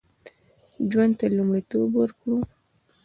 ژوند 0.89 1.13
ته 1.19 1.25
لومړیتوب 1.37 1.89
ورکړو 1.97 2.37